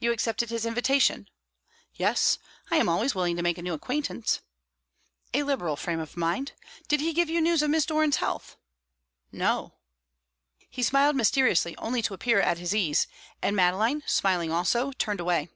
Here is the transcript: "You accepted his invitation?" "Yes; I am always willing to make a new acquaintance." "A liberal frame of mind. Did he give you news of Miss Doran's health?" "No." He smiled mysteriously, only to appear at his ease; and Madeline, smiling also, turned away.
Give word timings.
"You 0.00 0.10
accepted 0.10 0.50
his 0.50 0.66
invitation?" 0.66 1.28
"Yes; 1.94 2.40
I 2.72 2.76
am 2.78 2.88
always 2.88 3.14
willing 3.14 3.36
to 3.36 3.42
make 3.44 3.56
a 3.56 3.62
new 3.62 3.72
acquaintance." 3.72 4.40
"A 5.32 5.44
liberal 5.44 5.76
frame 5.76 6.00
of 6.00 6.16
mind. 6.16 6.54
Did 6.88 7.00
he 7.00 7.12
give 7.12 7.30
you 7.30 7.40
news 7.40 7.62
of 7.62 7.70
Miss 7.70 7.86
Doran's 7.86 8.16
health?" 8.16 8.56
"No." 9.30 9.74
He 10.68 10.82
smiled 10.82 11.14
mysteriously, 11.14 11.76
only 11.76 12.02
to 12.02 12.14
appear 12.14 12.40
at 12.40 12.58
his 12.58 12.74
ease; 12.74 13.06
and 13.40 13.54
Madeline, 13.54 14.02
smiling 14.06 14.50
also, 14.50 14.90
turned 14.90 15.20
away. 15.20 15.50